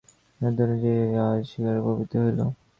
[0.41, 0.93] রাজধরের যে
[1.25, 2.39] আজ শিকারে প্রবৃত্তি হইল?